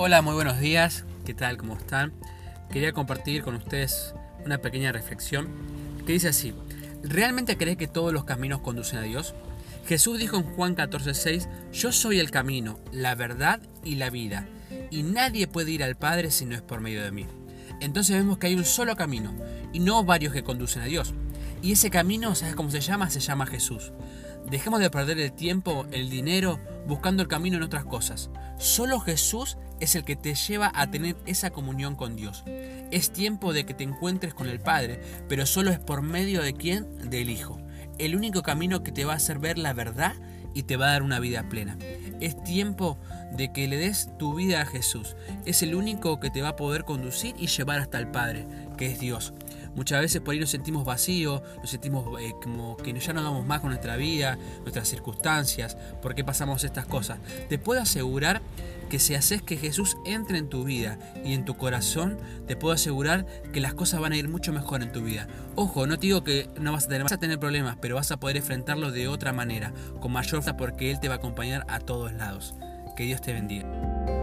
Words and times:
Hola, 0.00 0.22
muy 0.22 0.34
buenos 0.34 0.60
días. 0.60 1.04
¿Qué 1.26 1.34
tal? 1.34 1.56
¿Cómo 1.56 1.74
están? 1.74 2.12
Quería 2.70 2.92
compartir 2.92 3.42
con 3.42 3.56
ustedes 3.56 4.14
una 4.44 4.58
pequeña 4.58 4.92
reflexión 4.92 5.48
que 6.06 6.12
dice 6.12 6.28
así. 6.28 6.54
¿Realmente 7.02 7.56
crees 7.56 7.78
que 7.78 7.88
todos 7.88 8.12
los 8.12 8.22
caminos 8.22 8.60
conducen 8.60 9.00
a 9.00 9.02
Dios? 9.02 9.34
Jesús 9.88 10.20
dijo 10.20 10.36
en 10.36 10.44
Juan 10.44 10.76
14:6, 10.76 11.48
Yo 11.72 11.90
soy 11.90 12.20
el 12.20 12.30
camino, 12.30 12.78
la 12.92 13.16
verdad 13.16 13.58
y 13.82 13.96
la 13.96 14.08
vida, 14.08 14.46
y 14.92 15.02
nadie 15.02 15.48
puede 15.48 15.72
ir 15.72 15.82
al 15.82 15.96
Padre 15.96 16.30
si 16.30 16.44
no 16.44 16.54
es 16.54 16.62
por 16.62 16.80
medio 16.80 17.02
de 17.02 17.10
mí. 17.10 17.26
Entonces 17.80 18.16
vemos 18.16 18.38
que 18.38 18.46
hay 18.46 18.54
un 18.54 18.64
solo 18.64 18.94
camino, 18.94 19.34
y 19.72 19.80
no 19.80 20.04
varios 20.04 20.32
que 20.32 20.44
conducen 20.44 20.82
a 20.82 20.86
Dios. 20.86 21.12
Y 21.60 21.72
ese 21.72 21.90
camino, 21.90 22.36
¿sabes 22.36 22.54
cómo 22.54 22.70
se 22.70 22.80
llama? 22.80 23.10
Se 23.10 23.18
llama 23.18 23.46
Jesús. 23.46 23.92
Dejemos 24.48 24.78
de 24.78 24.90
perder 24.90 25.18
el 25.18 25.32
tiempo, 25.32 25.86
el 25.90 26.08
dinero, 26.08 26.60
buscando 26.86 27.20
el 27.20 27.28
camino 27.28 27.56
en 27.56 27.64
otras 27.64 27.84
cosas. 27.84 28.30
Solo 28.58 29.00
Jesús 29.00 29.58
es 29.80 29.94
el 29.94 30.04
que 30.04 30.16
te 30.16 30.34
lleva 30.34 30.70
a 30.74 30.90
tener 30.90 31.16
esa 31.26 31.50
comunión 31.50 31.94
con 31.94 32.16
Dios. 32.16 32.44
Es 32.90 33.12
tiempo 33.12 33.52
de 33.52 33.64
que 33.64 33.74
te 33.74 33.84
encuentres 33.84 34.34
con 34.34 34.48
el 34.48 34.60
Padre, 34.60 35.00
pero 35.28 35.46
solo 35.46 35.70
es 35.70 35.78
por 35.78 36.02
medio 36.02 36.42
de 36.42 36.54
quién? 36.54 37.10
Del 37.10 37.30
Hijo. 37.30 37.60
El 37.98 38.16
único 38.16 38.42
camino 38.42 38.82
que 38.82 38.92
te 38.92 39.04
va 39.04 39.14
a 39.14 39.16
hacer 39.16 39.38
ver 39.38 39.58
la 39.58 39.72
verdad 39.72 40.14
y 40.54 40.64
te 40.64 40.76
va 40.76 40.88
a 40.88 40.92
dar 40.92 41.02
una 41.02 41.20
vida 41.20 41.48
plena. 41.48 41.78
Es 42.20 42.42
tiempo 42.42 42.98
de 43.32 43.52
que 43.52 43.68
le 43.68 43.76
des 43.76 44.10
tu 44.18 44.34
vida 44.34 44.62
a 44.62 44.66
Jesús. 44.66 45.16
Es 45.44 45.62
el 45.62 45.74
único 45.74 46.18
que 46.20 46.30
te 46.30 46.42
va 46.42 46.50
a 46.50 46.56
poder 46.56 46.84
conducir 46.84 47.34
y 47.38 47.46
llevar 47.46 47.78
hasta 47.78 47.98
el 47.98 48.08
Padre, 48.08 48.46
que 48.76 48.86
es 48.86 48.98
Dios. 48.98 49.32
Muchas 49.76 50.00
veces 50.00 50.20
por 50.20 50.32
ahí 50.32 50.40
nos 50.40 50.50
sentimos 50.50 50.84
vacíos, 50.84 51.42
nos 51.58 51.70
sentimos 51.70 52.20
eh, 52.20 52.34
como 52.42 52.76
que 52.76 52.92
ya 52.98 53.12
no 53.12 53.22
damos 53.22 53.46
más 53.46 53.60
con 53.60 53.70
nuestra 53.70 53.96
vida, 53.96 54.36
nuestras 54.62 54.88
circunstancias, 54.88 55.76
por 56.02 56.16
qué 56.16 56.24
pasamos 56.24 56.64
estas 56.64 56.86
cosas. 56.86 57.18
Te 57.48 57.58
puedo 57.58 57.80
asegurar 57.80 58.42
que 58.88 58.98
si 58.98 59.14
haces 59.14 59.42
que 59.42 59.56
Jesús 59.56 59.96
entre 60.04 60.38
en 60.38 60.48
tu 60.48 60.64
vida 60.64 60.98
y 61.24 61.34
en 61.34 61.44
tu 61.44 61.56
corazón, 61.56 62.18
te 62.46 62.56
puedo 62.56 62.74
asegurar 62.74 63.26
que 63.52 63.60
las 63.60 63.74
cosas 63.74 64.00
van 64.00 64.12
a 64.12 64.16
ir 64.16 64.28
mucho 64.28 64.52
mejor 64.52 64.82
en 64.82 64.92
tu 64.92 65.02
vida. 65.02 65.28
Ojo, 65.54 65.86
no 65.86 65.98
te 65.98 66.06
digo 66.06 66.24
que 66.24 66.48
no 66.60 66.72
vas 66.72 66.86
a 66.86 66.88
tener, 66.88 67.02
vas 67.02 67.12
a 67.12 67.18
tener 67.18 67.38
problemas, 67.38 67.76
pero 67.80 67.96
vas 67.96 68.10
a 68.10 68.18
poder 68.18 68.36
enfrentarlo 68.36 68.90
de 68.90 69.08
otra 69.08 69.32
manera, 69.32 69.72
con 70.00 70.12
mayor 70.12 70.30
fuerza 70.30 70.56
porque 70.56 70.90
Él 70.90 71.00
te 71.00 71.08
va 71.08 71.14
a 71.14 71.18
acompañar 71.18 71.64
a 71.68 71.80
todos 71.80 72.12
lados. 72.12 72.54
Que 72.96 73.04
Dios 73.04 73.20
te 73.20 73.32
bendiga. 73.32 74.17